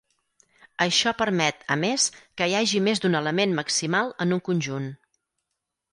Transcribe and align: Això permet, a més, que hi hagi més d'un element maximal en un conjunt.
Això 0.85 1.11
permet, 1.19 1.59
a 1.75 1.77
més, 1.83 2.07
que 2.41 2.49
hi 2.53 2.57
hagi 2.61 2.83
més 2.89 3.03
d'un 3.05 3.19
element 3.23 3.55
maximal 3.63 4.13
en 4.27 4.37
un 4.39 4.43
conjunt. 4.49 4.93